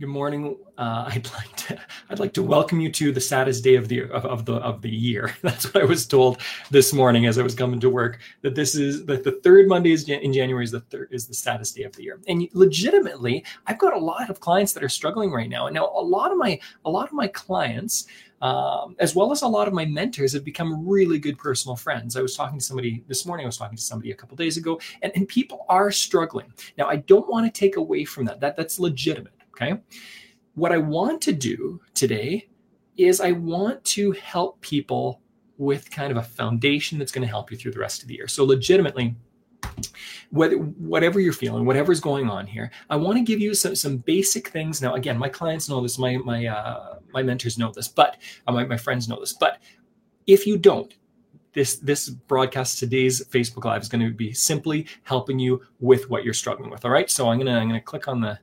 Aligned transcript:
Good 0.00 0.10
morning. 0.10 0.56
Uh, 0.76 1.06
I'd 1.08 1.28
like 1.32 1.56
to 1.56 1.80
I'd 2.08 2.20
like 2.20 2.32
to 2.34 2.42
welcome 2.44 2.80
you 2.80 2.88
to 2.92 3.10
the 3.10 3.20
saddest 3.20 3.64
day 3.64 3.74
of 3.74 3.88
the 3.88 4.04
of, 4.12 4.24
of, 4.26 4.44
the 4.44 4.54
of 4.54 4.80
the 4.80 4.88
year. 4.88 5.34
That's 5.42 5.74
what 5.74 5.82
I 5.82 5.86
was 5.86 6.06
told 6.06 6.40
this 6.70 6.92
morning 6.92 7.26
as 7.26 7.36
I 7.36 7.42
was 7.42 7.56
coming 7.56 7.80
to 7.80 7.90
work. 7.90 8.20
That 8.42 8.54
this 8.54 8.76
is 8.76 9.04
that 9.06 9.24
the 9.24 9.32
third 9.42 9.66
Monday 9.66 9.90
is 9.90 10.08
in 10.08 10.32
January 10.32 10.62
is 10.62 10.70
the 10.70 10.82
third 10.82 11.08
is 11.10 11.26
the 11.26 11.34
saddest 11.34 11.74
day 11.74 11.82
of 11.82 11.96
the 11.96 12.04
year. 12.04 12.20
And 12.28 12.48
legitimately, 12.52 13.44
I've 13.66 13.80
got 13.80 13.92
a 13.92 13.98
lot 13.98 14.30
of 14.30 14.38
clients 14.38 14.72
that 14.74 14.84
are 14.84 14.88
struggling 14.88 15.32
right 15.32 15.50
now. 15.50 15.66
And 15.66 15.74
now 15.74 15.86
a 15.86 16.00
lot 16.00 16.30
of 16.30 16.38
my 16.38 16.60
a 16.84 16.90
lot 16.90 17.08
of 17.08 17.12
my 17.12 17.26
clients 17.26 18.06
um, 18.40 18.94
as 19.00 19.16
well 19.16 19.32
as 19.32 19.42
a 19.42 19.48
lot 19.48 19.66
of 19.66 19.74
my 19.74 19.84
mentors 19.84 20.32
have 20.32 20.44
become 20.44 20.86
really 20.86 21.18
good 21.18 21.38
personal 21.38 21.74
friends. 21.74 22.14
I 22.14 22.22
was 22.22 22.36
talking 22.36 22.60
to 22.60 22.64
somebody 22.64 23.02
this 23.08 23.26
morning, 23.26 23.46
I 23.46 23.48
was 23.48 23.56
talking 23.56 23.76
to 23.76 23.82
somebody 23.82 24.12
a 24.12 24.14
couple 24.14 24.36
days 24.36 24.56
ago, 24.56 24.80
and, 25.02 25.10
and 25.16 25.26
people 25.26 25.66
are 25.68 25.90
struggling. 25.90 26.52
Now, 26.76 26.86
I 26.86 26.96
don't 26.96 27.28
want 27.28 27.52
to 27.52 27.60
take 27.60 27.74
away 27.74 28.04
from 28.04 28.26
that. 28.26 28.38
That 28.38 28.56
that's 28.56 28.78
legitimate. 28.78 29.32
Okay. 29.60 29.80
What 30.54 30.72
I 30.72 30.78
want 30.78 31.20
to 31.22 31.32
do 31.32 31.80
today 31.94 32.48
is 32.96 33.20
I 33.20 33.32
want 33.32 33.84
to 33.86 34.12
help 34.12 34.60
people 34.60 35.20
with 35.56 35.90
kind 35.90 36.12
of 36.12 36.16
a 36.16 36.22
foundation 36.22 36.98
that's 36.98 37.10
going 37.10 37.22
to 37.22 37.28
help 37.28 37.50
you 37.50 37.56
through 37.56 37.72
the 37.72 37.80
rest 37.80 38.02
of 38.02 38.08
the 38.08 38.14
year. 38.14 38.28
So, 38.28 38.44
legitimately, 38.44 39.16
whether, 40.30 40.56
whatever 40.56 41.18
you're 41.18 41.32
feeling, 41.32 41.64
whatever's 41.64 42.00
going 42.00 42.30
on 42.30 42.46
here, 42.46 42.70
I 42.88 42.96
want 42.96 43.18
to 43.18 43.24
give 43.24 43.40
you 43.40 43.54
some, 43.54 43.74
some 43.74 43.98
basic 43.98 44.48
things. 44.48 44.80
Now, 44.80 44.94
again, 44.94 45.18
my 45.18 45.28
clients 45.28 45.68
know 45.68 45.80
this, 45.80 45.98
my 45.98 46.16
my 46.18 46.46
uh, 46.46 46.98
my 47.12 47.22
mentors 47.22 47.58
know 47.58 47.72
this, 47.72 47.88
but 47.88 48.18
uh, 48.46 48.52
my, 48.52 48.64
my 48.64 48.76
friends 48.76 49.08
know 49.08 49.18
this. 49.18 49.32
But 49.32 49.60
if 50.26 50.46
you 50.46 50.56
don't, 50.56 50.94
this 51.52 51.76
this 51.76 52.08
broadcast 52.08 52.78
today's 52.78 53.24
Facebook 53.26 53.64
Live 53.64 53.82
is 53.82 53.88
going 53.88 54.06
to 54.06 54.14
be 54.14 54.32
simply 54.32 54.86
helping 55.02 55.40
you 55.40 55.62
with 55.80 56.08
what 56.10 56.22
you're 56.22 56.34
struggling 56.34 56.70
with. 56.70 56.84
All 56.84 56.92
right, 56.92 57.10
so 57.10 57.28
I'm 57.28 57.38
gonna 57.38 57.58
I'm 57.58 57.66
gonna 57.68 57.80
click 57.80 58.06
on 58.06 58.20
the 58.20 58.38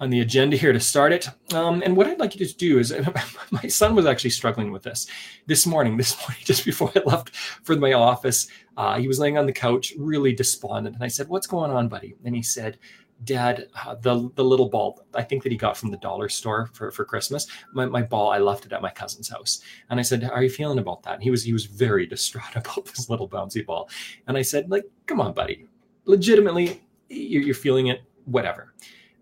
on 0.00 0.10
the 0.10 0.20
agenda 0.20 0.56
here 0.56 0.72
to 0.72 0.80
start 0.80 1.12
it. 1.12 1.28
Um, 1.52 1.82
and 1.84 1.96
what 1.96 2.06
I'd 2.06 2.20
like 2.20 2.38
you 2.38 2.46
to 2.46 2.56
do 2.56 2.78
is, 2.78 2.94
my 3.50 3.66
son 3.68 3.94
was 3.94 4.06
actually 4.06 4.30
struggling 4.30 4.70
with 4.70 4.82
this 4.82 5.06
this 5.46 5.66
morning. 5.66 5.96
This 5.96 6.16
morning, 6.20 6.38
just 6.44 6.64
before 6.64 6.92
I 6.94 7.00
left 7.04 7.34
for 7.34 7.76
my 7.76 7.94
office, 7.94 8.48
uh, 8.76 8.98
he 8.98 9.08
was 9.08 9.18
laying 9.18 9.38
on 9.38 9.46
the 9.46 9.52
couch, 9.52 9.94
really 9.98 10.32
despondent. 10.32 10.94
And 10.94 11.04
I 11.04 11.08
said, 11.08 11.28
"What's 11.28 11.46
going 11.46 11.70
on, 11.70 11.88
buddy?" 11.88 12.14
And 12.24 12.34
he 12.34 12.42
said, 12.42 12.78
"Dad, 13.24 13.66
uh, 13.84 13.96
the 13.96 14.30
the 14.36 14.44
little 14.44 14.68
ball 14.68 15.04
I 15.14 15.22
think 15.22 15.42
that 15.42 15.52
he 15.52 15.58
got 15.58 15.76
from 15.76 15.90
the 15.90 15.96
dollar 15.98 16.28
store 16.28 16.70
for, 16.74 16.92
for 16.92 17.04
Christmas, 17.04 17.48
my, 17.72 17.86
my 17.86 18.02
ball 18.02 18.30
I 18.30 18.38
left 18.38 18.66
it 18.66 18.72
at 18.72 18.82
my 18.82 18.90
cousin's 18.90 19.28
house." 19.28 19.60
And 19.90 19.98
I 19.98 20.02
said, 20.04 20.22
"How 20.22 20.30
are 20.30 20.42
you 20.42 20.50
feeling 20.50 20.78
about 20.78 21.02
that?" 21.02 21.14
And 21.14 21.22
he 21.22 21.30
was 21.30 21.42
he 21.42 21.52
was 21.52 21.64
very 21.64 22.06
distraught 22.14 22.54
about 22.54 22.86
this 22.86 23.10
little 23.10 23.28
bouncy 23.28 23.66
ball. 23.66 23.90
And 24.28 24.36
I 24.36 24.42
said, 24.42 24.70
"Like, 24.70 24.84
come 25.06 25.20
on, 25.20 25.32
buddy, 25.32 25.66
legitimately, 26.04 26.82
you're, 27.08 27.42
you're 27.42 27.54
feeling 27.54 27.88
it, 27.88 28.02
whatever." 28.26 28.74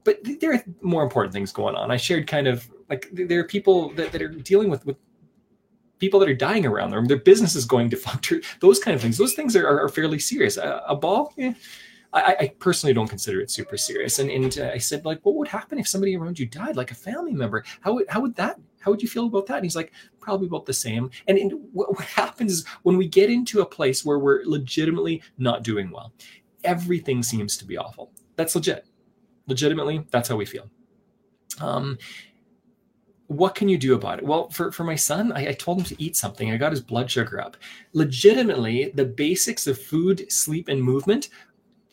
But 0.06 0.20
there 0.40 0.54
are 0.54 0.64
more 0.80 1.02
important 1.02 1.34
things 1.34 1.52
going 1.52 1.74
on. 1.74 1.90
I 1.90 1.96
shared 1.96 2.28
kind 2.28 2.46
of 2.46 2.70
like 2.88 3.08
there 3.12 3.40
are 3.40 3.44
people 3.44 3.90
that, 3.94 4.12
that 4.12 4.22
are 4.22 4.28
dealing 4.28 4.70
with 4.70 4.86
with 4.86 4.96
people 5.98 6.20
that 6.20 6.28
are 6.28 6.34
dying 6.34 6.64
around 6.64 6.92
them. 6.92 7.06
Their 7.06 7.18
business 7.18 7.56
is 7.56 7.64
going 7.64 7.88
defunct. 7.88 8.32
Those 8.60 8.78
kind 8.78 8.94
of 8.94 9.02
things. 9.02 9.18
Those 9.18 9.34
things 9.34 9.56
are, 9.56 9.80
are 9.80 9.88
fairly 9.88 10.20
serious. 10.20 10.56
A, 10.58 10.82
a 10.86 10.94
ball, 10.94 11.34
I, 12.12 12.36
I, 12.40 12.52
personally 12.60 12.94
don't 12.94 13.08
consider 13.08 13.40
it 13.40 13.50
super 13.50 13.76
serious. 13.76 14.18
And, 14.20 14.30
and 14.30 14.58
uh, 14.58 14.70
I 14.72 14.78
said, 14.78 15.04
like, 15.04 15.20
what 15.22 15.34
would 15.34 15.48
happen 15.48 15.78
if 15.78 15.88
somebody 15.88 16.16
around 16.16 16.38
you 16.38 16.46
died, 16.46 16.76
like 16.76 16.92
a 16.92 16.94
family 16.94 17.32
member? 17.32 17.64
How 17.80 17.94
would 17.94 18.06
how 18.08 18.20
would 18.20 18.36
that? 18.36 18.60
How 18.78 18.92
would 18.92 19.02
you 19.02 19.08
feel 19.08 19.26
about 19.26 19.46
that? 19.46 19.56
And 19.56 19.64
he's 19.64 19.74
like, 19.74 19.92
probably 20.20 20.46
about 20.46 20.66
the 20.66 20.72
same. 20.72 21.10
And, 21.26 21.36
and 21.36 21.52
what, 21.72 21.90
what 21.90 22.04
happens 22.04 22.52
is 22.52 22.66
when 22.84 22.96
we 22.96 23.08
get 23.08 23.30
into 23.30 23.62
a 23.62 23.66
place 23.66 24.04
where 24.04 24.20
we're 24.20 24.44
legitimately 24.44 25.22
not 25.38 25.64
doing 25.64 25.90
well, 25.90 26.12
everything 26.62 27.24
seems 27.24 27.56
to 27.56 27.64
be 27.64 27.76
awful. 27.76 28.12
That's 28.36 28.54
legit 28.54 28.86
legitimately, 29.46 30.06
that's 30.10 30.28
how 30.28 30.36
we 30.36 30.44
feel. 30.44 30.68
Um, 31.60 31.98
what 33.28 33.54
can 33.54 33.68
you 33.68 33.78
do 33.78 33.94
about 33.94 34.18
it? 34.18 34.24
Well, 34.24 34.50
for, 34.50 34.70
for 34.70 34.84
my 34.84 34.94
son, 34.94 35.32
I, 35.32 35.48
I, 35.48 35.52
told 35.52 35.78
him 35.78 35.84
to 35.84 36.02
eat 36.02 36.16
something. 36.16 36.50
I 36.50 36.56
got 36.56 36.70
his 36.70 36.80
blood 36.80 37.10
sugar 37.10 37.40
up. 37.40 37.56
Legitimately, 37.92 38.92
the 38.94 39.04
basics 39.04 39.66
of 39.66 39.80
food, 39.80 40.30
sleep, 40.30 40.68
and 40.68 40.80
movement 40.82 41.28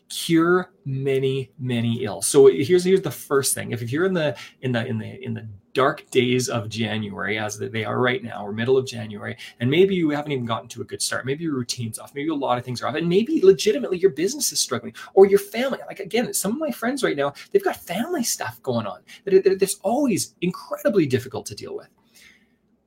cure 0.10 0.72
many 0.86 1.52
many 1.58 2.04
ills 2.04 2.28
so 2.28 2.46
here's 2.46 2.84
here's 2.84 3.02
the 3.02 3.10
first 3.10 3.56
thing 3.56 3.72
if 3.72 3.92
you're 3.92 4.06
in 4.06 4.14
the 4.14 4.38
in 4.62 4.72
the 4.72 4.86
in 4.86 5.00
the 5.00 5.26
in 5.26 5.34
the 5.34 5.48
dark 5.74 6.10
days 6.12 6.50
of 6.50 6.70
january 6.70 7.38
as 7.38 7.58
they 7.58 7.84
are 7.84 8.00
right 8.00 8.24
now 8.24 8.46
or 8.46 8.52
middle 8.52 8.78
of 8.78 8.86
january 8.86 9.36
and 9.60 9.70
maybe 9.70 9.96
you 9.96 10.10
haven't 10.10 10.32
even 10.32 10.46
gotten 10.46 10.68
to 10.68 10.82
a 10.82 10.86
good 10.86 11.02
start 11.02 11.26
maybe 11.26 11.44
your 11.44 11.56
routine's 11.56 12.00
off 12.00 12.14
maybe 12.14 12.30
a 12.30 12.36
lot 12.36 12.58
of 12.58 12.64
things 12.64 12.82
are 12.82 12.88
off 12.88 12.96
and 12.96 13.08
maybe 13.08 13.42
legitimately 13.42 13.98
your 13.98 14.12
business 14.12 14.52
is 14.52 14.60
struggling 14.60 14.94
or 15.14 15.26
your 15.26 15.40
family 15.40 15.80
like 15.88 16.00
again 16.00 16.34
some 16.34 16.52
of 16.52 16.60
my 16.60 16.72
friends 16.72 17.04
right 17.04 17.18
now 17.18 17.34
they've 17.52 17.64
got 17.64 17.76
family 17.76 18.24
stuff 18.24 18.62
going 18.62 18.86
on 18.86 19.02
that 19.26 19.58
that's 19.60 19.80
always 19.82 20.36
incredibly 20.42 21.06
difficult 21.06 21.46
to 21.46 21.56
deal 21.56 21.76
with 21.76 21.90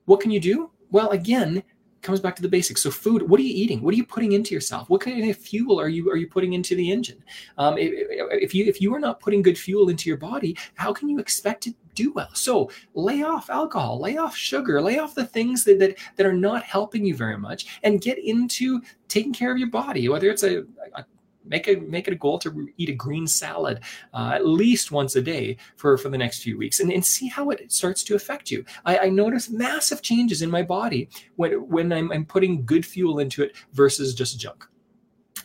what 0.04 0.20
can 0.20 0.30
you 0.30 0.40
do 0.40 0.70
well 0.90 1.10
again 1.10 1.62
comes 2.06 2.20
back 2.20 2.36
to 2.36 2.42
the 2.42 2.48
basics. 2.48 2.82
So 2.82 2.90
food, 2.90 3.28
what 3.28 3.40
are 3.40 3.42
you 3.42 3.52
eating? 3.52 3.82
What 3.82 3.92
are 3.92 3.96
you 3.96 4.06
putting 4.06 4.32
into 4.32 4.54
yourself? 4.54 4.88
What 4.88 5.00
kind 5.00 5.28
of 5.28 5.36
fuel 5.36 5.78
are 5.78 5.88
you 5.88 6.08
are 6.10 6.16
you 6.16 6.28
putting 6.28 6.52
into 6.52 6.76
the 6.76 6.90
engine? 6.90 7.22
Um, 7.58 7.76
if, 7.76 7.92
if 7.92 8.54
you 8.54 8.64
if 8.64 8.80
you 8.80 8.94
are 8.94 9.00
not 9.00 9.20
putting 9.20 9.42
good 9.42 9.58
fuel 9.58 9.88
into 9.88 10.08
your 10.08 10.16
body, 10.16 10.56
how 10.74 10.92
can 10.92 11.08
you 11.08 11.18
expect 11.18 11.64
to 11.64 11.74
do 11.96 12.12
well? 12.12 12.32
So 12.34 12.70
lay 12.94 13.22
off 13.22 13.50
alcohol, 13.50 14.00
lay 14.00 14.16
off 14.16 14.36
sugar, 14.36 14.80
lay 14.80 14.98
off 14.98 15.14
the 15.14 15.26
things 15.26 15.64
that 15.64 15.78
that, 15.80 15.98
that 16.16 16.26
are 16.26 16.32
not 16.32 16.62
helping 16.62 17.04
you 17.04 17.16
very 17.16 17.38
much, 17.38 17.80
and 17.82 18.00
get 18.00 18.18
into 18.18 18.80
taking 19.08 19.32
care 19.32 19.50
of 19.50 19.58
your 19.58 19.70
body. 19.70 20.08
Whether 20.08 20.30
it's 20.30 20.44
a, 20.44 20.64
a 20.94 21.04
make 21.48 21.68
it 21.68 21.88
make 21.88 22.08
it 22.08 22.12
a 22.12 22.16
goal 22.16 22.38
to 22.40 22.68
eat 22.76 22.88
a 22.88 22.94
green 22.94 23.26
salad 23.26 23.80
uh, 24.14 24.32
at 24.34 24.46
least 24.46 24.90
once 24.90 25.16
a 25.16 25.22
day 25.22 25.56
for 25.76 25.96
for 25.96 26.08
the 26.08 26.18
next 26.18 26.42
few 26.42 26.58
weeks 26.58 26.80
and, 26.80 26.90
and 26.92 27.04
see 27.04 27.28
how 27.28 27.50
it 27.50 27.70
starts 27.70 28.02
to 28.02 28.14
affect 28.14 28.50
you 28.50 28.64
i, 28.84 28.98
I 28.98 29.08
notice 29.08 29.48
massive 29.48 30.02
changes 30.02 30.42
in 30.42 30.50
my 30.50 30.62
body 30.62 31.08
when 31.36 31.52
when 31.68 31.92
I'm, 31.92 32.10
I'm 32.12 32.24
putting 32.24 32.64
good 32.64 32.84
fuel 32.84 33.20
into 33.20 33.42
it 33.42 33.56
versus 33.72 34.14
just 34.14 34.38
junk 34.38 34.64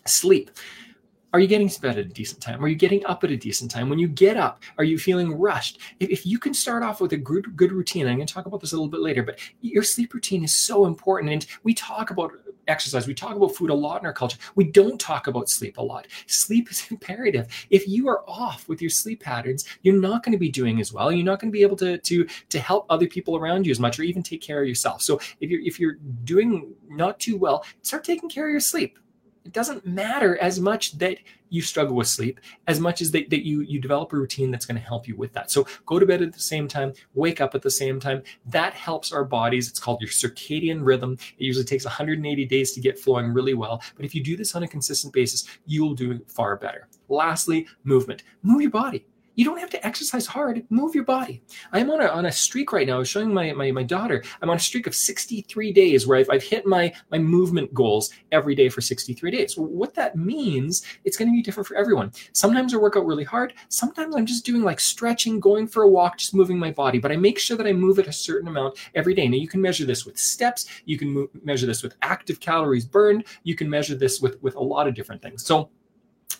sleep 0.06 0.52
are 1.34 1.40
you 1.40 1.48
getting 1.48 1.70
to 1.70 1.82
bed 1.82 1.98
at 1.98 2.06
a 2.06 2.10
decent 2.10 2.42
time? 2.42 2.64
Are 2.64 2.68
you 2.68 2.76
getting 2.76 3.06
up 3.06 3.24
at 3.24 3.32
a 3.32 3.38
decent 3.38 3.72
time? 3.72 3.90
When 3.90 4.00
you 4.00 4.08
get 4.08 4.38
up, 4.38 4.62
are 4.78 4.84
you 4.84 4.98
feeling 4.98 5.38
rushed? 5.38 5.80
If, 6.00 6.10
if 6.10 6.26
you 6.26 6.38
can 6.38 6.54
start 6.54 6.84
off 6.84 7.00
with 7.00 7.14
a 7.14 7.18
good, 7.18 7.56
good 7.56 7.72
routine, 7.72 8.08
I'm 8.08 8.16
going 8.16 8.28
to 8.28 8.34
talk 8.34 8.46
about 8.46 8.60
this 8.60 8.74
a 8.74 8.76
little 8.76 8.90
bit 8.90 9.02
later, 9.02 9.24
but 9.24 9.40
your 9.62 9.84
sleep 9.84 10.14
routine 10.14 10.44
is 10.44 10.54
so 10.54 10.86
important. 10.86 11.32
And 11.32 11.46
we 11.64 11.74
talk 11.74 12.12
about 12.12 12.34
exercise, 12.68 13.08
we 13.08 13.14
talk 13.14 13.36
about 13.36 13.56
food 13.56 13.70
a 13.70 13.74
lot 13.74 14.02
in 14.02 14.06
our 14.06 14.14
culture. 14.14 14.38
We 14.56 14.66
don't 14.66 15.00
talk 15.00 15.28
about 15.28 15.50
sleep 15.50 15.78
a 15.78 15.82
lot. 15.82 16.08
Sleep 16.28 16.70
is 16.70 16.86
imperative. 16.92 17.48
If 17.70 17.88
you 17.88 18.08
are 18.10 18.24
off 18.30 18.68
with 18.68 18.82
your 18.82 18.90
sleep 18.90 19.22
patterns, 19.22 19.66
you're 19.84 20.00
not 20.00 20.24
going 20.24 20.34
to 20.34 20.40
be 20.40 20.50
doing 20.50 20.80
as 20.80 20.92
well. 20.92 21.12
You're 21.12 21.26
not 21.26 21.40
going 21.40 21.52
to 21.52 21.58
be 21.58 21.64
able 21.64 21.78
to, 21.78 21.98
to, 21.98 22.28
to 22.50 22.60
help 22.60 22.86
other 22.90 23.08
people 23.08 23.38
around 23.38 23.66
you 23.66 23.72
as 23.72 23.80
much 23.80 24.00
or 24.00 24.04
even 24.04 24.24
take 24.24 24.42
care 24.42 24.62
of 24.62 24.68
yourself. 24.68 25.02
So 25.02 25.20
if 25.40 25.50
you're, 25.50 25.62
if 25.62 25.80
you're 25.80 25.96
doing 26.24 26.74
not 26.90 27.20
too 27.20 27.38
well, 27.38 27.66
start 27.82 28.04
taking 28.04 28.30
care 28.30 28.48
of 28.48 28.52
your 28.52 28.60
sleep 28.60 28.98
it 29.46 29.54
doesn't 29.54 29.86
matter 29.86 30.38
as 30.38 30.60
much 30.60 30.98
that 31.00 31.18
you 31.50 31.62
struggle 31.62 31.96
with 31.96 32.08
sleep 32.08 32.40
as 32.68 32.80
much 32.80 33.02
as 33.02 33.12
that, 33.12 33.30
that 33.30 33.46
you 33.46 33.62
you 33.62 33.80
develop 33.80 34.14
a 34.14 34.16
routine 34.16 34.52
that's 34.52 34.66
going 34.66 34.80
to 34.80 34.88
help 34.88 35.08
you 35.08 35.16
with 35.16 35.34
that. 35.34 35.52
So 35.52 35.68
go 35.86 36.00
to 36.00 36.06
bed 36.06 36.22
at 36.22 36.34
the 36.34 36.40
same 36.40 36.68
time 36.68 36.94
wake 37.14 37.42
up 37.42 37.56
at 37.56 37.62
the 37.62 37.72
same 37.72 38.00
time. 38.00 38.24
That 38.46 38.74
helps 38.74 39.12
our 39.12 39.26
bodies. 39.26 39.70
It's 39.70 39.80
called 39.80 40.02
your 40.02 40.10
circadian 40.10 40.80
rhythm. 40.84 41.18
It 41.38 41.44
usually 41.44 41.66
takes 41.66 41.86
180 41.86 42.46
days 42.46 42.72
to 42.74 42.82
get 42.82 43.00
flowing 43.00 43.34
really 43.34 43.54
well. 43.54 43.82
But 43.96 44.06
if 44.06 44.16
you 44.16 44.24
do 44.24 44.38
this 44.38 44.56
on 44.56 44.64
a 44.64 44.68
consistent 44.68 45.14
basis 45.14 45.46
you'll 45.66 45.94
do 45.94 46.20
far 46.28 46.56
better. 46.56 46.88
Lastly 47.10 47.68
movement. 47.84 48.24
Move 48.44 48.62
your 48.62 48.72
body 48.72 49.06
you 49.42 49.46
don't 49.46 49.60
have 49.60 49.72
to 49.72 49.84
exercise 49.84 50.28
hard. 50.28 50.64
Move 50.70 50.94
your 50.94 51.04
body. 51.04 51.42
I'm 51.72 51.90
on 51.90 52.00
a, 52.00 52.06
on 52.06 52.28
a 52.28 52.32
streak 52.32 52.72
right 52.72 52.86
now. 52.86 52.98
I 52.98 53.00
was 53.00 53.10
showing 53.10 53.34
my, 53.34 53.52
my, 53.54 53.72
my 53.72 53.82
daughter. 53.82 54.24
I'm 54.40 54.52
on 54.52 54.58
a 54.58 54.60
streak 54.60 54.86
of 54.86 54.94
63 54.94 55.74
days 55.74 56.06
where 56.06 56.20
I've, 56.20 56.30
I've 56.30 56.44
hit 56.44 56.68
my, 56.68 56.94
my 57.10 57.18
movement 57.18 57.74
goals 57.74 58.12
every 58.32 58.54
day 58.54 58.70
for 58.70 58.82
63 58.82 59.32
days. 59.32 59.58
What 59.58 59.96
that 59.96 60.16
means, 60.16 60.84
it's 61.06 61.18
going 61.18 61.28
to 61.28 61.34
be 61.34 61.42
different 61.42 61.66
for 61.66 61.76
everyone. 61.76 62.12
Sometimes 62.34 62.72
I 62.76 62.78
work 62.78 62.98
out 62.98 63.08
really 63.08 63.24
hard. 63.24 63.56
Sometimes 63.70 64.16
I'm 64.16 64.28
just 64.28 64.46
doing 64.46 64.62
like 64.62 64.80
stretching, 64.80 65.40
going 65.40 65.66
for 65.66 65.82
a 65.82 65.90
walk, 65.90 66.20
just 66.20 66.36
moving 66.36 66.60
my 66.60 66.70
body. 66.70 67.00
But 67.00 67.12
I 67.12 67.16
make 67.16 67.40
sure 67.40 67.58
that 67.58 67.66
I 67.66 67.74
move 67.74 67.98
it 67.98 68.06
a 68.06 68.14
certain 68.14 68.48
amount 68.48 68.78
every 68.94 69.16
day. 69.16 69.28
Now 69.28 69.38
you 69.38 69.48
can 69.48 69.60
measure 69.60 69.86
this 69.86 70.06
with 70.06 70.20
steps. 70.20 70.68
You 70.86 71.00
can 71.00 71.28
measure 71.44 71.66
this 71.66 71.82
with 71.82 71.96
active 72.04 72.40
calories 72.40 72.86
burned. 72.86 73.24
You 73.42 73.56
can 73.56 73.68
measure 73.68 73.96
this 73.96 74.22
with, 74.22 74.40
with 74.44 74.54
a 74.54 74.64
lot 74.64 74.88
of 74.88 74.94
different 74.94 75.24
things. 75.24 75.44
So 75.44 75.72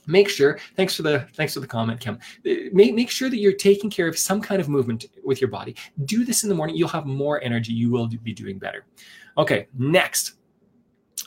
make 0.08 0.30
sure 0.30 0.60
thanks 0.76 0.96
for 0.96 1.04
the 1.04 1.28
thanks 1.34 1.54
for 1.54 1.60
the 1.60 1.68
comment 1.68 2.00
kim 2.00 2.16
uh, 2.16 2.70
make, 2.74 2.94
make 2.94 3.10
sure 3.10 3.30
that 3.30 3.38
you're 3.38 3.54
taking 3.54 3.90
care 3.90 4.08
of 4.08 4.18
some 4.18 4.42
kind 4.42 4.62
of 4.62 4.70
movement 4.70 5.06
with 5.24 5.42
your 5.42 5.50
body 5.50 5.76
do 6.06 6.26
this 6.26 6.44
in 6.44 6.50
the 6.50 6.56
morning 6.56 6.76
you'll 6.76 6.88
have 6.88 7.06
more 7.06 7.42
energy 7.44 7.74
you 7.74 7.92
will 7.92 8.08
be 8.08 8.34
doing 8.34 8.58
better 8.58 8.86
okay 9.38 9.68
next 9.78 10.34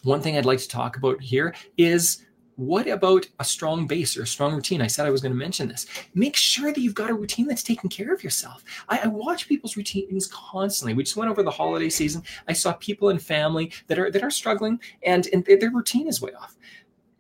one 0.03 0.21
thing 0.21 0.37
i'd 0.37 0.45
like 0.45 0.59
to 0.59 0.69
talk 0.69 0.97
about 0.97 1.21
here 1.21 1.55
is 1.77 2.25
what 2.57 2.87
about 2.89 3.27
a 3.41 3.45
strong 3.45 3.87
base 3.87 4.17
or 4.17 4.23
a 4.23 4.27
strong 4.27 4.55
routine? 4.55 4.81
I 4.81 4.87
said 4.87 5.07
I 5.07 5.11
was 5.11 5.21
going 5.21 5.33
to 5.33 5.39
mention 5.39 5.69
this. 5.69 5.87
Make 6.15 6.37
sure 6.37 6.73
that 6.73 6.81
you've 6.81 6.95
got 6.95 7.11
a 7.11 7.15
routine 7.15 7.47
that's 7.47 7.63
taking 7.63 7.91
care 7.91 8.13
of 8.13 8.23
yourself. 8.23 8.65
I, 8.89 9.01
I, 9.05 9.07
watch 9.09 9.49
people's 9.49 9.77
routines 9.77 10.29
constantly. 10.29 10.95
We 10.95 11.03
just 11.03 11.17
went 11.17 11.31
over 11.31 11.43
the 11.43 11.51
holiday 11.51 11.91
season. 11.91 12.23
I 12.47 12.53
saw 12.53 12.73
people 12.75 13.09
and 13.09 13.21
family 13.21 13.73
that 13.89 13.99
are 13.99 14.11
that 14.11 14.23
are 14.23 14.31
struggling, 14.31 14.81
and 15.05 15.29
and 15.33 15.45
their 15.45 15.71
routine 15.71 16.07
is 16.07 16.21
way 16.21 16.33
off 16.35 16.57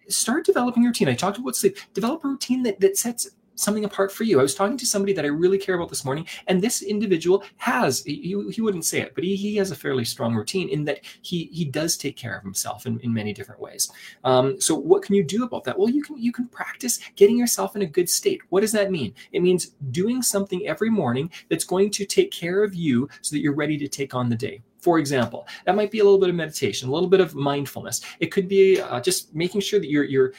start 0.08 0.44
developing 0.46 0.84
a 0.84 0.86
routine. 0.86 1.08
I 1.08 1.14
talked 1.14 1.38
about 1.38 1.56
sleep. 1.56 1.78
Develop 1.92 2.24
a 2.24 2.28
routine 2.28 2.62
that, 2.64 2.80
that 2.80 2.96
sets 2.96 3.30
something 3.56 3.84
apart 3.84 4.12
for 4.12 4.24
you. 4.24 4.38
I 4.38 4.42
was 4.42 4.54
talking 4.54 4.76
to 4.76 4.86
somebody 4.86 5.12
that 5.12 5.24
I 5.24 5.28
really 5.28 5.58
care 5.58 5.74
about 5.74 5.88
this 5.88 6.04
morning, 6.04 6.26
and 6.46 6.60
this 6.60 6.82
individual 6.82 7.44
has, 7.58 8.02
he, 8.02 8.36
he 8.50 8.60
wouldn't 8.60 8.84
say 8.84 9.00
it, 9.00 9.14
but 9.14 9.24
he, 9.24 9.36
he 9.36 9.56
has 9.56 9.70
a 9.70 9.76
fairly 9.76 10.04
strong 10.04 10.34
routine 10.34 10.68
in 10.68 10.84
that 10.84 11.00
he 11.22 11.44
he 11.52 11.64
does 11.64 11.96
take 11.96 12.16
care 12.16 12.36
of 12.36 12.42
himself 12.42 12.86
in, 12.86 12.98
in 13.00 13.12
many 13.12 13.32
different 13.32 13.60
ways. 13.60 13.90
Um, 14.24 14.60
so 14.60 14.74
what 14.74 15.02
can 15.02 15.14
you 15.14 15.22
do 15.22 15.44
about 15.44 15.64
that? 15.64 15.78
Well, 15.78 15.88
you 15.88 16.02
can 16.02 16.18
you 16.18 16.32
can 16.32 16.48
practice 16.48 16.98
getting 17.16 17.38
yourself 17.38 17.76
in 17.76 17.82
a 17.82 17.86
good 17.86 18.10
state. 18.10 18.40
What 18.48 18.60
does 18.60 18.72
that 18.72 18.90
mean? 18.90 19.14
It 19.32 19.42
means 19.42 19.72
doing 19.90 20.22
something 20.22 20.66
every 20.66 20.90
morning 20.90 21.30
that's 21.48 21.64
going 21.64 21.90
to 21.92 22.04
take 22.04 22.30
care 22.30 22.64
of 22.64 22.74
you 22.74 23.08
so 23.22 23.36
that 23.36 23.40
you're 23.40 23.54
ready 23.54 23.78
to 23.78 23.88
take 23.88 24.14
on 24.14 24.28
the 24.28 24.36
day. 24.36 24.62
For 24.84 24.98
example, 24.98 25.46
that 25.64 25.74
might 25.74 25.90
be 25.90 26.00
a 26.00 26.04
little 26.04 26.18
bit 26.18 26.28
of 26.28 26.34
meditation, 26.34 26.90
a 26.90 26.92
little 26.92 27.08
bit 27.08 27.20
of 27.20 27.34
mindfulness. 27.34 28.02
It 28.20 28.26
could 28.26 28.48
be 28.48 28.80
uh, 28.80 29.00
just 29.00 29.34
making 29.34 29.62
sure 29.62 29.80
that 29.80 29.88
you're 29.88 30.04
you're 30.04 30.32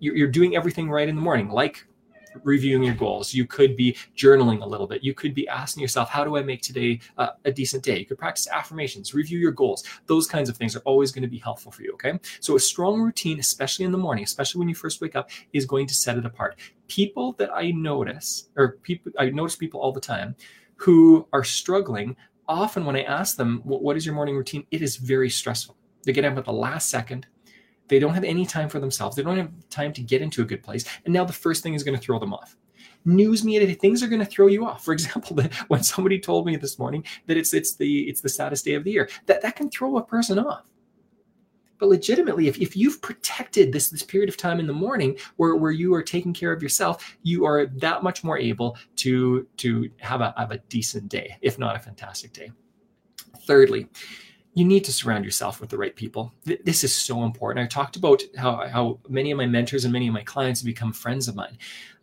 you're 0.00 0.34
doing 0.38 0.56
everything 0.56 0.90
right 0.90 1.08
in 1.08 1.14
the 1.14 1.22
morning, 1.22 1.48
like 1.48 1.86
reviewing 2.42 2.82
your 2.82 2.94
goals. 2.94 3.32
You 3.32 3.46
could 3.46 3.76
be 3.76 3.96
journaling 4.16 4.62
a 4.62 4.66
little 4.66 4.86
bit. 4.86 5.04
You 5.04 5.14
could 5.14 5.32
be 5.32 5.46
asking 5.48 5.80
yourself, 5.80 6.08
how 6.08 6.24
do 6.24 6.36
I 6.36 6.42
make 6.42 6.62
today 6.62 7.00
uh, 7.16 7.30
a 7.44 7.52
decent 7.52 7.84
day? 7.84 7.98
You 7.98 8.06
could 8.06 8.18
practice 8.18 8.48
affirmations, 8.48 9.14
review 9.14 9.38
your 9.38 9.52
goals. 9.52 9.84
Those 10.06 10.26
kinds 10.26 10.48
of 10.48 10.56
things 10.56 10.74
are 10.76 10.82
always 10.84 11.12
going 11.12 11.22
to 11.22 11.28
be 11.28 11.38
helpful 11.38 11.72
for 11.72 11.82
you. 11.82 11.92
Okay. 11.94 12.18
So 12.40 12.56
a 12.56 12.60
strong 12.60 13.00
routine, 13.00 13.38
especially 13.38 13.84
in 13.84 13.92
the 13.92 13.98
morning, 13.98 14.24
especially 14.24 14.58
when 14.58 14.68
you 14.68 14.74
first 14.74 15.00
wake 15.00 15.16
up, 15.16 15.30
is 15.52 15.66
going 15.66 15.86
to 15.86 15.94
set 15.94 16.18
it 16.18 16.26
apart. 16.26 16.58
People 16.88 17.32
that 17.34 17.50
I 17.54 17.70
notice, 17.70 18.48
or 18.56 18.78
people, 18.82 19.12
I 19.18 19.30
notice 19.30 19.56
people 19.56 19.80
all 19.80 19.92
the 19.92 20.00
time 20.00 20.34
who 20.76 21.26
are 21.32 21.44
struggling. 21.44 22.16
Often, 22.48 22.86
when 22.86 22.96
I 22.96 23.02
ask 23.02 23.36
them, 23.36 23.60
what 23.64 23.96
is 23.96 24.06
your 24.06 24.14
morning 24.14 24.36
routine? 24.36 24.66
It 24.70 24.82
is 24.82 24.96
very 24.96 25.28
stressful. 25.28 25.76
They 26.04 26.12
get 26.12 26.24
up 26.24 26.38
at 26.38 26.46
the 26.46 26.52
last 26.52 26.88
second 26.88 27.26
they 27.88 27.98
don't 27.98 28.14
have 28.14 28.24
any 28.24 28.46
time 28.46 28.68
for 28.68 28.80
themselves. 28.80 29.16
They 29.16 29.22
don't 29.22 29.36
have 29.36 29.50
time 29.70 29.92
to 29.94 30.02
get 30.02 30.22
into 30.22 30.42
a 30.42 30.44
good 30.44 30.62
place. 30.62 30.84
And 31.04 31.12
now 31.12 31.24
the 31.24 31.32
first 31.32 31.62
thing 31.62 31.74
is 31.74 31.82
going 31.82 31.98
to 31.98 32.02
throw 32.02 32.18
them 32.18 32.32
off. 32.32 32.56
News 33.04 33.44
media 33.44 33.74
things 33.74 34.02
are 34.02 34.08
going 34.08 34.20
to 34.20 34.26
throw 34.26 34.46
you 34.46 34.66
off. 34.66 34.84
For 34.84 34.92
example, 34.98 35.42
when 35.68 35.82
somebody 35.82 36.18
told 36.18 36.46
me 36.46 36.56
this 36.56 36.78
morning 36.78 37.04
that 37.26 37.36
it's 37.36 37.54
it's 37.54 37.74
the 37.74 38.08
it's 38.08 38.20
the 38.20 38.28
saddest 38.28 38.64
day 38.64 38.74
of 38.74 38.84
the 38.84 38.92
year, 38.92 39.08
that 39.26 39.42
that 39.42 39.56
can 39.56 39.70
throw 39.70 39.96
a 39.96 40.02
person 40.02 40.38
off. 40.38 40.66
But 41.78 41.88
legitimately, 41.88 42.48
if, 42.48 42.58
if 42.58 42.76
you've 42.76 43.00
protected 43.00 43.72
this 43.72 43.90
this 43.90 44.02
period 44.02 44.28
of 44.28 44.36
time 44.36 44.60
in 44.60 44.66
the 44.66 44.72
morning 44.72 45.16
where, 45.36 45.56
where 45.56 45.70
you 45.70 45.94
are 45.94 46.02
taking 46.02 46.32
care 46.32 46.52
of 46.52 46.62
yourself, 46.62 47.16
you 47.22 47.44
are 47.44 47.66
that 47.66 48.02
much 48.02 48.24
more 48.24 48.38
able 48.38 48.76
to 48.96 49.46
to 49.58 49.90
have 49.98 50.20
a 50.20 50.34
have 50.36 50.50
a 50.50 50.58
decent 50.68 51.08
day, 51.08 51.36
if 51.40 51.58
not 51.58 51.76
a 51.76 51.78
fantastic 51.78 52.32
day. 52.32 52.50
Thirdly, 53.46 53.88
you 54.58 54.64
need 54.64 54.84
to 54.84 54.92
surround 54.92 55.24
yourself 55.24 55.60
with 55.60 55.70
the 55.70 55.78
right 55.78 55.94
people. 55.94 56.32
This 56.44 56.82
is 56.82 56.94
so 56.94 57.22
important. 57.22 57.64
I 57.64 57.68
talked 57.68 57.94
about 57.94 58.22
how, 58.36 58.66
how 58.66 58.98
many 59.08 59.30
of 59.30 59.38
my 59.38 59.46
mentors 59.46 59.84
and 59.84 59.92
many 59.92 60.08
of 60.08 60.14
my 60.14 60.24
clients 60.24 60.60
have 60.60 60.66
become 60.66 60.92
friends 60.92 61.28
of 61.28 61.36
mine. 61.36 61.56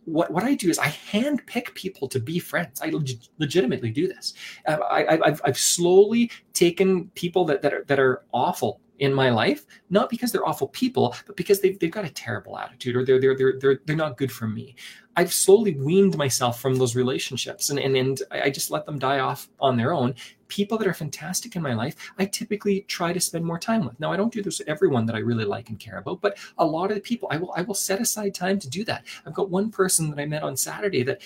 What, 0.06 0.31
what 0.31 0.44
I 0.44 0.54
do 0.56 0.69
is 0.69 0.80
I 0.80 0.88
handpick 0.88 1.74
people 1.74 2.07
to 2.07 2.19
be 2.19 2.39
friends. 2.39 2.80
I 2.81 2.92
leg- 2.92 3.19
legitimately 3.39 3.92
do 3.92 4.07
this. 4.07 4.36
Uh, 4.68 4.77
I, 4.89 5.19
have 5.25 5.42
I've 5.44 5.57
slowly 5.57 6.31
taken 6.54 7.10
people 7.10 7.44
that, 7.45 7.62
that, 7.62 7.74
are, 7.74 7.83
that 7.88 8.00
are 8.00 8.24
awful 8.31 8.80
in 9.00 9.13
my 9.13 9.30
life, 9.30 9.65
not 9.89 10.09
because 10.09 10.31
they're 10.31 10.47
awful 10.47 10.68
people, 10.69 11.15
but 11.27 11.36
because 11.36 11.62
they've, 11.62 11.77
they've 11.80 11.92
got 11.92 12.06
a 12.06 12.09
terrible 12.09 12.57
attitude 12.57 12.95
or 12.95 13.06
they're, 13.06 13.19
they're, 13.19 13.38
they're, 13.38 13.59
they're, 13.59 13.80
they're 13.86 13.95
not 13.95 14.18
good 14.18 14.31
for 14.31 14.47
me. 14.47 14.75
I've 15.18 15.33
slowly 15.33 15.75
weaned 15.75 16.18
myself 16.18 16.59
from 16.59 16.75
those 16.75 16.95
relationships 16.95 17.69
and, 17.69 17.80
and, 17.80 17.95
and 17.95 18.21
I 18.31 18.50
just 18.50 18.71
let 18.71 18.86
them 18.86 19.00
die 19.00 19.19
off 19.19 19.50
on 19.59 19.77
their 19.77 19.94
own 19.94 20.15
people 20.47 20.77
that 20.77 20.88
are 20.88 20.94
fantastic 20.94 21.56
in 21.56 21.62
my 21.62 21.74
life, 21.74 21.95
I 22.18 22.25
typically 22.25 22.81
try 22.81 23.13
to 23.13 23.19
spend 23.19 23.45
more 23.45 23.59
time 23.59 23.86
with. 23.86 24.00
Now, 24.00 24.12
I 24.12 24.18
don't 24.18 24.33
do 24.33 24.42
this 24.42 24.59
with 24.59 24.68
everyone 24.68 25.06
that 25.07 25.15
I 25.15 25.19
really 25.19 25.45
like 25.45 25.69
and 25.69 25.80
care 25.80 25.98
about, 25.98 26.21
but 26.21 26.38
a 26.57 26.65
lot 26.65 26.91
of 26.91 26.95
the 26.95 27.01
people, 27.01 27.27
I 27.31 27.38
will 27.38 27.53
I 27.56 27.62
will 27.62 27.74
set 27.74 28.01
aside 28.01 28.33
time 28.33 28.59
to 28.59 28.69
do 28.69 28.83
that. 28.86 29.06
I've 29.25 29.33
got 29.33 29.50
one 29.50 29.71
person 29.71 30.09
that 30.09 30.19
I 30.19 30.25
met 30.25 30.44
on 30.44 30.56
Saturday 30.56 31.03
that 31.03 31.21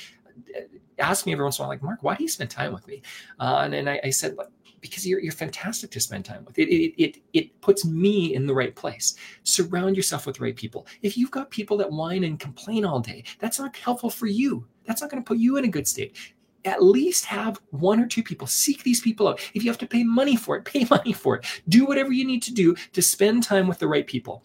asked 1.00 1.26
me 1.26 1.32
every 1.32 1.44
once 1.44 1.58
in 1.58 1.64
a 1.64 1.64
while, 1.64 1.70
like, 1.70 1.84
Mark, 1.84 2.04
why 2.04 2.16
do 2.16 2.24
you 2.24 2.30
spend 2.30 2.50
time 2.50 2.74
with 2.74 2.88
me? 2.88 3.02
Uh, 3.40 3.62
and, 3.64 3.74
and 3.74 3.90
I, 3.90 4.00
I 4.04 4.10
said, 4.10 4.36
because 4.82 5.06
you're, 5.08 5.20
you're 5.20 5.34
fantastic 5.34 5.92
to 5.92 6.00
spend 6.00 6.26
time 6.26 6.46
with. 6.46 6.58
It, 6.58 6.70
it, 6.70 7.02
it, 7.02 7.22
it 7.34 7.62
puts 7.62 7.86
me 7.86 8.34
in 8.34 8.48
the 8.48 8.54
right 8.54 8.76
place. 8.76 9.16
Surround 9.44 9.96
yourself 9.96 10.26
with 10.26 10.38
the 10.38 10.44
right 10.44 10.56
people. 10.56 10.88
If 11.02 11.18
you've 11.18 11.32
got 11.32 11.50
people 11.52 11.78
that 11.78 11.92
whine 11.92 12.24
and 12.24 12.40
complain 12.40 12.86
all 12.86 13.00
day, 13.00 13.24
that's 13.40 13.60
not 13.60 13.76
helpful 13.76 14.10
for 14.10 14.28
you. 14.28 14.66
That's 14.86 15.02
not 15.02 15.10
going 15.10 15.22
to 15.22 15.28
put 15.28 15.38
you 15.38 15.58
in 15.58 15.66
a 15.66 15.70
good 15.70 15.88
state 15.88 16.18
at 16.66 16.84
least 16.84 17.26
have 17.26 17.60
one 17.72 18.00
or 18.00 18.06
two 18.06 18.22
people 18.22 18.46
seek 18.46 18.84
these 18.84 19.00
people 19.00 19.30
out 19.30 19.40
if 19.54 19.64
you 19.64 19.70
have 19.70 19.78
to 19.78 19.88
pay 19.88 20.04
money 20.04 20.36
for 20.36 20.58
it 20.58 20.66
pay 20.66 20.86
money 20.90 21.14
for 21.14 21.38
it 21.38 21.46
do 21.70 21.86
whatever 21.86 22.12
you 22.12 22.26
need 22.26 22.44
to 22.44 22.54
do 22.54 22.76
to 22.92 23.02
spend 23.02 23.42
time 23.42 23.68
with 23.68 23.80
the 23.80 23.88
right 23.88 24.08
people 24.08 24.44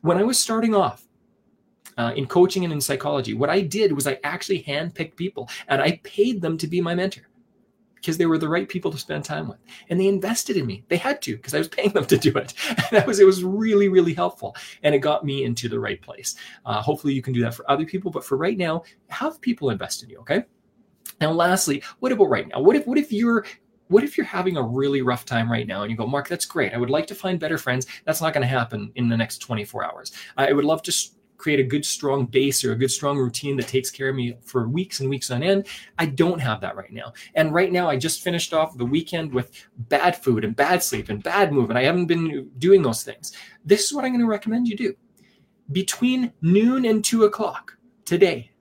when 0.00 0.18
i 0.18 0.22
was 0.22 0.38
starting 0.38 0.74
off 0.74 1.06
uh, 1.98 2.12
in 2.16 2.26
coaching 2.26 2.64
and 2.64 2.72
in 2.72 2.80
psychology 2.80 3.34
what 3.34 3.50
i 3.50 3.60
did 3.60 3.92
was 3.92 4.06
i 4.06 4.18
actually 4.24 4.62
handpicked 4.62 5.16
people 5.16 5.48
and 5.68 5.80
i 5.80 6.00
paid 6.04 6.40
them 6.40 6.56
to 6.56 6.66
be 6.66 6.80
my 6.80 6.94
mentor 6.94 7.28
because 7.94 8.18
they 8.18 8.26
were 8.26 8.38
the 8.38 8.48
right 8.48 8.68
people 8.68 8.90
to 8.90 8.98
spend 8.98 9.24
time 9.24 9.48
with 9.48 9.58
and 9.88 10.00
they 10.00 10.08
invested 10.08 10.56
in 10.56 10.66
me 10.66 10.84
they 10.88 10.96
had 10.96 11.20
to 11.22 11.36
because 11.36 11.54
i 11.54 11.58
was 11.58 11.68
paying 11.76 11.92
them 11.92 12.04
to 12.04 12.16
do 12.16 12.30
it 12.36 12.54
and 12.68 12.88
that 12.90 13.06
was 13.06 13.20
it 13.20 13.26
was 13.26 13.44
really 13.44 13.88
really 13.88 14.14
helpful 14.14 14.56
and 14.82 14.94
it 14.94 14.98
got 14.98 15.24
me 15.24 15.44
into 15.44 15.68
the 15.68 15.78
right 15.78 16.02
place 16.02 16.34
uh, 16.66 16.80
hopefully 16.80 17.12
you 17.12 17.22
can 17.22 17.32
do 17.32 17.42
that 17.42 17.54
for 17.54 17.70
other 17.70 17.84
people 17.84 18.10
but 18.10 18.24
for 18.24 18.36
right 18.36 18.58
now 18.58 18.82
have 19.08 19.40
people 19.40 19.70
invest 19.70 20.02
in 20.02 20.10
you 20.10 20.18
okay 20.18 20.44
now, 21.22 21.30
lastly, 21.30 21.82
what 22.00 22.10
about 22.10 22.30
right 22.30 22.48
now? 22.48 22.60
What 22.60 22.74
if 22.74 22.86
what 22.86 22.98
if 22.98 23.12
you're 23.12 23.44
what 23.88 24.02
if 24.02 24.16
you're 24.16 24.26
having 24.26 24.56
a 24.56 24.62
really 24.62 25.02
rough 25.02 25.24
time 25.24 25.50
right 25.50 25.66
now 25.66 25.82
and 25.82 25.90
you 25.90 25.96
go, 25.96 26.06
Mark, 26.06 26.26
that's 26.26 26.46
great. 26.46 26.72
I 26.72 26.78
would 26.78 26.90
like 26.90 27.06
to 27.08 27.14
find 27.14 27.38
better 27.38 27.58
friends. 27.58 27.86
That's 28.04 28.20
not 28.20 28.32
going 28.32 28.42
to 28.42 28.48
happen 28.48 28.90
in 28.96 29.08
the 29.08 29.16
next 29.16 29.38
24 29.38 29.84
hours. 29.84 30.12
I 30.36 30.52
would 30.52 30.64
love 30.64 30.82
to 30.82 30.92
create 31.42 31.58
a 31.58 31.64
good, 31.64 31.84
strong 31.84 32.24
base 32.24 32.64
or 32.64 32.70
a 32.70 32.76
good, 32.76 32.90
strong 32.90 33.18
routine 33.18 33.56
that 33.56 33.66
takes 33.66 33.90
care 33.90 34.08
of 34.08 34.14
me 34.14 34.36
for 34.44 34.68
weeks 34.68 35.00
and 35.00 35.10
weeks 35.10 35.28
on 35.32 35.42
end. 35.42 35.66
I 35.98 36.06
don't 36.06 36.38
have 36.38 36.60
that 36.60 36.76
right 36.76 36.92
now. 36.92 37.12
And 37.34 37.52
right 37.52 37.72
now, 37.72 37.90
I 37.90 37.96
just 37.96 38.22
finished 38.22 38.54
off 38.54 38.78
the 38.78 38.84
weekend 38.84 39.34
with 39.34 39.50
bad 39.76 40.14
food 40.14 40.44
and 40.44 40.54
bad 40.54 40.84
sleep 40.84 41.08
and 41.08 41.20
bad 41.20 41.52
movement. 41.52 41.78
I 41.78 41.82
haven't 41.82 42.06
been 42.06 42.48
doing 42.58 42.80
those 42.80 43.02
things. 43.02 43.32
This 43.64 43.84
is 43.84 43.92
what 43.92 44.04
I'm 44.04 44.12
going 44.12 44.20
to 44.20 44.30
recommend 44.30 44.68
you 44.68 44.76
do. 44.76 44.94
Between 45.72 46.32
noon 46.42 46.84
and 46.84 47.04
two 47.04 47.24
o'clock 47.24 47.76
today, 48.04 48.52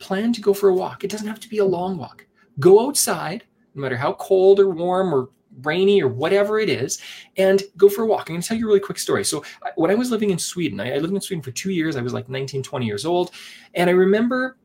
plan 0.00 0.32
to 0.32 0.40
go 0.40 0.52
for 0.52 0.70
a 0.70 0.74
walk. 0.74 1.04
It 1.04 1.10
doesn't 1.10 1.28
have 1.28 1.40
to 1.40 1.48
be 1.48 1.58
a 1.58 1.64
long 1.64 1.96
walk. 1.96 2.26
Go 2.58 2.84
outside, 2.84 3.44
no 3.76 3.82
matter 3.82 3.96
how 3.96 4.14
cold 4.14 4.58
or 4.58 4.70
warm 4.70 5.14
or 5.14 5.30
rainy 5.62 6.02
or 6.02 6.08
whatever 6.08 6.58
it 6.58 6.68
is, 6.68 7.00
and 7.36 7.62
go 7.76 7.88
for 7.88 8.02
a 8.02 8.06
walk. 8.06 8.28
I'm 8.28 8.34
going 8.34 8.42
to 8.42 8.48
tell 8.48 8.56
you 8.56 8.64
a 8.64 8.68
really 8.68 8.80
quick 8.80 8.98
story. 8.98 9.24
So, 9.24 9.44
when 9.76 9.90
I 9.90 9.94
was 9.94 10.10
living 10.10 10.30
in 10.30 10.38
Sweden, 10.38 10.80
I, 10.80 10.96
lived 10.98 11.14
in 11.14 11.20
Sweden 11.20 11.42
for 11.42 11.50
two 11.50 11.70
years. 11.70 11.96
I 11.96 12.02
was 12.02 12.12
like 12.12 12.28
19, 12.28 12.62
20 12.62 12.86
years 12.86 13.04
old. 13.04 13.30
And 13.74 13.88
I 13.88 13.92
remember 13.92 14.56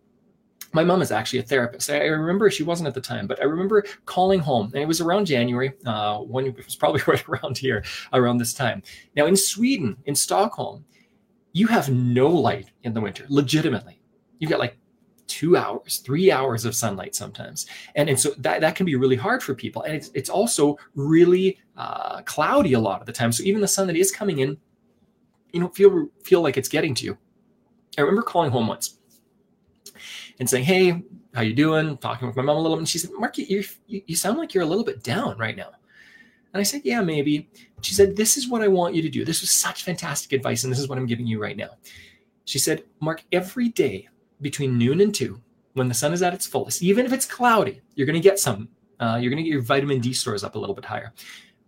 my 0.73 0.83
mom 0.83 1.01
is 1.01 1.11
actually 1.11 1.39
a 1.39 1.43
therapist. 1.43 1.89
I 1.89 1.99
remember 2.05 2.49
she 2.49 2.63
wasn't 2.63 2.87
at 2.87 2.95
the 2.95 3.01
time, 3.01 3.27
but 3.27 3.39
I 3.39 3.45
remember 3.45 3.85
calling 4.05 4.39
home, 4.39 4.71
and 4.73 4.81
it 4.81 4.87
was 4.87 5.01
around 5.01 5.25
January. 5.25 5.73
Uh, 5.85 6.19
when 6.19 6.47
it 6.47 6.55
was 6.55 6.75
probably 6.75 7.01
right 7.07 7.23
around 7.29 7.57
here, 7.57 7.83
around 8.11 8.39
this 8.39 8.53
time. 8.53 8.81
Now 9.15 9.27
in 9.27 9.37
Sweden, 9.37 9.97
in 10.05 10.15
Stockholm, 10.15 10.83
you 11.53 11.67
have 11.67 11.89
no 11.89 12.27
light 12.27 12.71
in 12.83 12.93
the 12.93 13.01
winter. 13.01 13.25
Legitimately, 13.29 14.01
you've 14.39 14.49
got 14.49 14.59
like 14.59 14.77
two 15.27 15.57
hours, 15.57 15.97
three 15.97 16.31
hours 16.31 16.65
of 16.65 16.75
sunlight 16.75 17.15
sometimes. 17.15 17.65
And, 17.95 18.09
and 18.09 18.19
so 18.19 18.31
that, 18.37 18.61
that 18.61 18.75
can 18.75 18.85
be 18.85 18.95
really 18.95 19.15
hard 19.15 19.41
for 19.41 19.53
people. 19.53 19.83
And 19.83 19.95
it's, 19.95 20.11
it's 20.13 20.29
also 20.29 20.77
really 20.95 21.57
uh, 21.77 22.21
cloudy 22.23 22.73
a 22.73 22.79
lot 22.79 22.99
of 22.99 23.05
the 23.05 23.13
time. 23.13 23.31
So 23.31 23.43
even 23.43 23.61
the 23.61 23.67
sun 23.67 23.87
that 23.87 23.95
is 23.95 24.11
coming 24.11 24.39
in, 24.39 24.57
you 25.51 25.59
don't 25.59 25.75
feel, 25.75 26.07
feel 26.23 26.41
like 26.41 26.57
it's 26.57 26.69
getting 26.69 26.93
to 26.95 27.05
you. 27.05 27.17
I 27.97 28.01
remember 28.01 28.23
calling 28.23 28.51
home 28.51 28.67
once 28.67 28.97
and 30.39 30.49
saying, 30.49 30.65
Hey, 30.65 31.03
how 31.33 31.41
you 31.41 31.53
doing? 31.53 31.97
Talking 31.97 32.27
with 32.27 32.35
my 32.35 32.43
mom 32.43 32.57
a 32.57 32.61
little 32.61 32.77
bit. 32.77 32.81
And 32.81 32.89
she 32.89 32.97
said, 32.97 33.11
Mark, 33.17 33.37
you, 33.37 33.63
you, 33.87 34.01
you 34.05 34.15
sound 34.15 34.37
like 34.37 34.53
you're 34.53 34.63
a 34.63 34.67
little 34.67 34.83
bit 34.83 35.03
down 35.03 35.37
right 35.37 35.55
now. 35.55 35.69
And 36.53 36.59
I 36.59 36.63
said, 36.63 36.81
Yeah, 36.83 37.01
maybe. 37.01 37.49
She 37.81 37.93
said, 37.93 38.15
This 38.15 38.37
is 38.37 38.49
what 38.49 38.61
I 38.61 38.67
want 38.67 38.95
you 38.95 39.01
to 39.01 39.09
do. 39.09 39.25
This 39.25 39.41
was 39.41 39.51
such 39.51 39.83
fantastic 39.83 40.31
advice. 40.33 40.63
And 40.63 40.71
this 40.71 40.79
is 40.79 40.87
what 40.87 40.97
I'm 40.97 41.05
giving 41.05 41.27
you 41.27 41.41
right 41.41 41.57
now. 41.57 41.71
She 42.45 42.59
said, 42.59 42.83
Mark, 42.99 43.23
every 43.31 43.69
day 43.69 44.09
between 44.43 44.77
noon 44.77 45.01
and 45.01 45.13
two, 45.13 45.41
when 45.73 45.87
the 45.87 45.93
sun 45.93 46.13
is 46.13 46.21
at 46.21 46.33
its 46.33 46.45
fullest, 46.45 46.83
even 46.83 47.05
if 47.05 47.13
it's 47.13 47.25
cloudy, 47.25 47.81
you're 47.95 48.05
going 48.05 48.21
to 48.21 48.29
get 48.29 48.39
some. 48.39 48.69
Uh, 48.99 49.17
you're 49.19 49.31
going 49.31 49.43
to 49.43 49.43
get 49.43 49.51
your 49.51 49.61
vitamin 49.61 49.99
D 49.99 50.13
stores 50.13 50.43
up 50.43 50.55
a 50.55 50.59
little 50.59 50.75
bit 50.75 50.85
higher. 50.85 51.13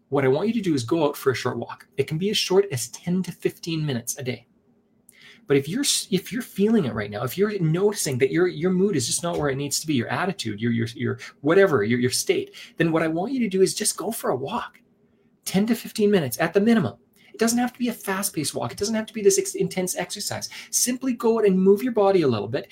What 0.10 0.24
I 0.24 0.28
want 0.28 0.48
you 0.48 0.54
to 0.54 0.62
do 0.62 0.76
is 0.76 0.84
go 0.84 1.06
out 1.06 1.18
for 1.18 1.32
a 1.32 1.36
short 1.36 1.58
walk. 1.58 1.88
It 1.98 2.08
can 2.08 2.18
be 2.18 2.30
as 2.30 2.38
short 2.38 2.66
as 2.72 2.90
10 2.90 3.24
to 3.24 3.32
15 3.32 3.84
minutes 3.86 4.18
a 4.18 4.24
day. 4.24 4.46
But 5.48 5.58
if 5.58 5.68
you're 5.68 5.84
if 6.10 6.32
you're 6.32 6.42
feeling 6.42 6.86
it 6.86 6.94
right 6.94 7.12
now, 7.12 7.24
if 7.24 7.38
you're 7.38 7.58
noticing 7.60 8.18
that 8.20 8.32
your 8.32 8.48
your 8.48 8.72
mood 8.72 8.96
is 8.96 9.06
just 9.06 9.22
not 9.22 9.38
where 9.38 9.50
it 9.50 9.58
needs 9.58 9.80
to 9.80 9.88
be, 9.88 9.94
your 9.94 10.08
attitude, 10.08 10.60
your 10.60 10.72
your 10.72 10.88
your 10.96 11.20
whatever, 11.42 11.84
your 11.84 12.00
your 12.00 12.12
state, 12.12 12.56
then 12.78 12.92
what 12.92 13.04
I 13.04 13.08
want 13.08 13.34
you 13.34 13.40
to 13.42 13.50
do 13.50 13.62
is 13.62 13.76
just 13.76 13.98
go 13.98 14.12
for 14.12 14.32
a 14.32 14.36
walk. 14.36 14.82
10 15.46 15.68
to 15.68 15.76
15 15.76 16.10
minutes 16.10 16.40
at 16.40 16.54
the 16.54 16.60
minimum. 16.60 16.96
It 17.36 17.40
doesn't 17.40 17.60
have 17.60 17.74
to 17.74 17.80
be 17.80 17.90
a 17.90 17.94
fast 17.94 18.34
paced 18.34 18.56
walk. 18.56 18.72
It 18.72 18.78
doesn't 18.78 18.96
have 18.96 19.08
to 19.08 19.14
be 19.14 19.22
this 19.22 19.38
ex- 19.38 19.56
intense 19.56 19.94
exercise. 19.98 20.48
Simply 20.72 21.12
go 21.12 21.40
out 21.40 21.46
and 21.46 21.60
move 21.60 21.84
your 21.84 21.92
body 21.92 22.22
a 22.22 22.28
little 22.30 22.48
bit 22.48 22.72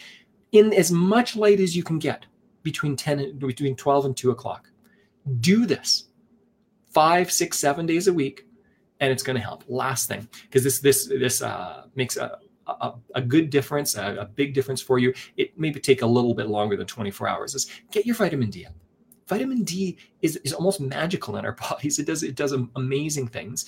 in 0.53 0.71
as 0.71 0.89
much 0.89 1.35
light 1.35 1.59
as 1.59 1.75
you 1.75 1.83
can 1.83 1.99
get 1.99 2.25
between 2.61 2.95
10 2.95 3.19
and 3.19 3.39
between 3.39 3.75
12 3.75 4.05
and 4.05 4.15
2 4.15 4.31
o'clock. 4.31 4.69
Do 5.41 5.65
this 5.65 6.05
five, 6.93 7.29
six, 7.29 7.59
seven 7.59 7.85
days 7.85 8.07
a 8.07 8.13
week, 8.13 8.45
and 9.01 9.11
it's 9.11 9.21
going 9.21 9.35
to 9.35 9.41
help. 9.41 9.65
Last 9.67 10.07
thing, 10.07 10.29
because 10.43 10.63
this 10.63 10.79
this 10.79 11.07
this 11.07 11.41
uh, 11.41 11.87
makes 11.95 12.15
a, 12.15 12.39
a, 12.65 12.93
a 13.15 13.21
good 13.21 13.49
difference, 13.49 13.97
a, 13.97 14.15
a, 14.15 14.25
big 14.25 14.53
difference 14.53 14.81
for 14.81 14.97
you, 14.97 15.13
it 15.35 15.59
maybe 15.59 15.81
take 15.81 16.03
a 16.03 16.05
little 16.05 16.33
bit 16.33 16.47
longer 16.47 16.77
than 16.77 16.87
24 16.87 17.27
hours. 17.27 17.53
Is 17.53 17.69
get 17.91 18.05
your 18.05 18.15
vitamin 18.15 18.49
D 18.49 18.65
up. 18.65 18.73
Vitamin 19.27 19.63
D 19.63 19.97
is, 20.21 20.37
is 20.37 20.53
almost 20.53 20.79
magical 20.79 21.35
in 21.35 21.43
our 21.43 21.51
bodies. 21.69 21.99
It 21.99 22.05
does 22.05 22.23
it 22.23 22.35
does 22.35 22.53
amazing 22.77 23.27
things. 23.27 23.65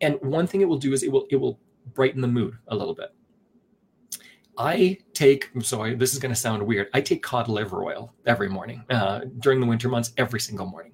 And 0.00 0.18
one 0.20 0.46
thing 0.46 0.60
it 0.60 0.68
will 0.68 0.78
do 0.78 0.92
is 0.92 1.02
it 1.02 1.10
will 1.10 1.26
it 1.30 1.36
will 1.36 1.58
brighten 1.94 2.20
the 2.20 2.28
mood 2.28 2.56
a 2.68 2.76
little 2.76 2.94
bit. 2.94 3.14
I 4.58 4.98
take, 5.12 5.50
so 5.62 5.82
I, 5.82 5.94
this 5.94 6.14
is 6.14 6.18
going 6.18 6.32
to 6.32 6.40
sound 6.40 6.62
weird. 6.62 6.88
I 6.94 7.00
take 7.00 7.22
cod 7.22 7.48
liver 7.48 7.84
oil 7.84 8.14
every 8.24 8.48
morning 8.48 8.84
uh, 8.88 9.20
during 9.40 9.60
the 9.60 9.66
winter 9.66 9.88
months, 9.88 10.12
every 10.16 10.40
single 10.40 10.66
morning. 10.66 10.92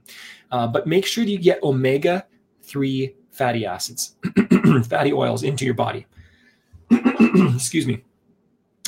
Uh, 0.50 0.66
but 0.66 0.87
make 0.87 1.06
sure 1.06 1.25
you 1.25 1.38
get 1.38 1.62
omega 1.62 2.26
3 2.62 3.14
fatty 3.30 3.64
acids, 3.64 4.16
fatty 4.88 5.12
oils 5.12 5.42
into 5.42 5.64
your 5.64 5.75
body. 5.75 6.06
Excuse 6.90 7.87
me. 7.87 8.02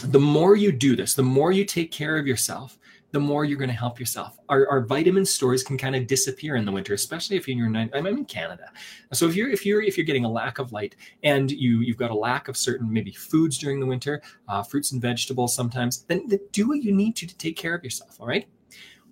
The 0.02 0.20
more 0.20 0.56
you 0.56 0.72
do 0.72 0.96
this, 0.96 1.14
the 1.14 1.22
more 1.22 1.52
you 1.52 1.64
take 1.64 1.90
care 1.90 2.18
of 2.18 2.26
yourself, 2.26 2.78
the 3.14 3.20
more 3.20 3.44
you're 3.44 3.56
going 3.56 3.70
to 3.70 3.76
help 3.76 4.00
yourself. 4.00 4.40
Our, 4.48 4.68
our 4.68 4.80
vitamin 4.80 5.24
stores 5.24 5.62
can 5.62 5.78
kind 5.78 5.94
of 5.94 6.08
disappear 6.08 6.56
in 6.56 6.64
the 6.64 6.72
winter, 6.72 6.94
especially 6.94 7.36
if 7.36 7.46
you're 7.46 7.64
in 7.64 7.76
I'm 7.76 8.06
in 8.08 8.24
Canada. 8.24 8.72
So 9.12 9.28
if 9.28 9.36
you're 9.36 9.48
if 9.48 9.64
you're 9.64 9.80
if 9.80 9.96
you're 9.96 10.04
getting 10.04 10.24
a 10.24 10.30
lack 10.30 10.58
of 10.58 10.72
light 10.72 10.96
and 11.22 11.48
you 11.48 11.78
you've 11.78 11.96
got 11.96 12.10
a 12.10 12.14
lack 12.14 12.48
of 12.48 12.56
certain 12.56 12.92
maybe 12.92 13.12
foods 13.12 13.56
during 13.56 13.78
the 13.78 13.86
winter, 13.86 14.20
uh, 14.48 14.64
fruits 14.64 14.90
and 14.90 15.00
vegetables 15.00 15.54
sometimes, 15.54 16.02
then, 16.08 16.26
then 16.26 16.40
do 16.50 16.66
what 16.66 16.82
you 16.82 16.90
need 16.92 17.14
to 17.14 17.24
to 17.24 17.36
take 17.36 17.56
care 17.56 17.76
of 17.76 17.84
yourself. 17.84 18.20
All 18.20 18.26
right. 18.26 18.48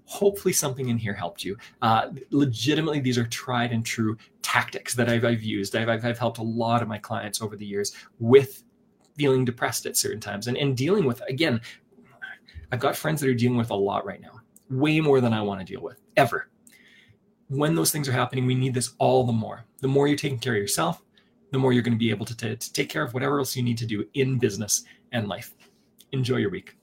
Hopefully, 0.07 0.53
something 0.53 0.89
in 0.89 0.99
here 0.99 1.15
helped 1.15 1.45
you. 1.45 1.57
Uh, 1.81 2.09
legitimately, 2.31 2.99
these 2.99 3.19
are 3.19 3.27
tried 3.27 3.71
and 3.71 3.87
true 3.87 4.17
tactics 4.43 4.95
that 4.97 5.09
I've, 5.09 5.25
I've 5.25 5.45
used. 5.45 5.77
I've, 5.77 5.89
I've, 5.89 6.05
I've 6.05 6.19
helped 6.19 6.39
a 6.39 6.43
lot 6.43 6.83
of 6.83 6.89
my 6.89 6.99
clients 6.99 7.41
over 7.41 7.57
the 7.57 7.65
years 7.65 7.95
with 8.19 8.65
feeling 9.17 9.45
depressed 9.45 9.87
at 9.87 9.97
certain 9.97 10.21
times 10.21 10.47
and, 10.49 10.57
and 10.57 10.77
dealing 10.77 11.05
with 11.05 11.23
again 11.29 11.61
I've 12.71 12.81
got 12.81 12.97
friends 12.97 13.21
that 13.21 13.29
are 13.31 13.35
dealing 13.35 13.59
with 13.59 13.71
a 13.71 13.75
lot 13.75 14.07
right 14.07 14.21
now, 14.21 14.41
way 14.71 15.01
more 15.01 15.21
than 15.21 15.33
I 15.33 15.43
want 15.43 15.61
to 15.61 15.67
deal 15.73 15.83
with 15.83 16.01
ever. 16.17 16.49
When 17.49 17.75
those 17.75 17.91
things 17.91 18.09
are 18.09 18.13
happening, 18.13 18.47
we 18.47 18.55
need 18.55 18.75
this 18.75 18.95
all 18.99 19.25
the 19.25 19.33
more. 19.33 19.65
The 19.81 19.89
more 19.89 20.09
you're 20.09 20.17
taking 20.17 20.39
care 20.39 20.55
of 20.55 20.61
yourself, 20.61 21.03
the 21.51 21.59
more 21.59 21.73
you're 21.73 21.83
going 21.83 21.93
to 21.93 21.99
be 21.99 22.11
able 22.11 22.27
to, 22.27 22.37
t- 22.37 22.57
to 22.57 22.73
take 22.73 22.89
care 22.89 23.03
of 23.03 23.13
whatever 23.13 23.39
else 23.39 23.55
you 23.55 23.63
need 23.63 23.79
to 23.79 23.87
do 23.87 24.07
in 24.15 24.39
business 24.39 24.85
and 25.13 25.29
life. 25.29 25.55
Enjoy 26.13 26.37
your 26.37 26.51
week. 26.51 26.77